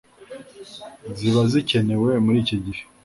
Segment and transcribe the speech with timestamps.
[1.17, 2.81] ziba zikenewe muri iki gihe